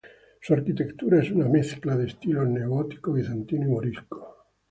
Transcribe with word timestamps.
Su 0.41 0.55
arquitectura 0.55 1.21
es 1.21 1.29
una 1.29 1.47
mezcla 1.47 1.95
de 1.95 2.07
estilos 2.07 2.47
neogótico, 2.49 3.13
bizantino 3.13 3.67
y 3.67 3.69
morisco. 3.69 4.45